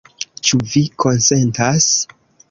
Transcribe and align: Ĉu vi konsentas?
Ĉu 0.47 0.57
vi 0.69 0.81
konsentas? 1.05 1.91